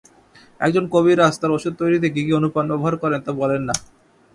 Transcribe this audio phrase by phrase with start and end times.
[0.59, 3.75] এক জন কবিরাজ তাঁর ওষুধ তৈরিতে কি কি অনুপান ব্যবহার করেন তা বলেন না!